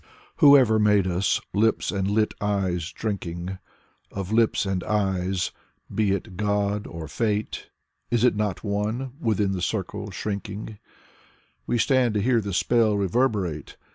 Whoever 0.37 0.79
made 0.79 1.05
us, 1.05 1.39
lips 1.53 1.91
and 1.91 2.09
lit 2.09 2.33
eyes 2.41 2.91
drinking 2.91 3.59
Of 4.11 4.31
lips 4.31 4.65
and 4.65 4.83
eyes, 4.83 5.51
be 5.93 6.11
it 6.13 6.27
or 6.27 6.31
God 6.31 6.87
or 6.87 7.07
Fate, 7.07 7.69
Is 8.09 8.23
it 8.23 8.35
not 8.35 8.63
one? 8.63 9.11
Within 9.19 9.51
the 9.51 9.61
circle 9.61 10.09
shrinking 10.09 10.79
We 11.67 11.77
stand 11.77 12.15
to 12.15 12.19
hear 12.23 12.41
the 12.41 12.51
spell 12.51 12.97
reverberate! 12.97 13.77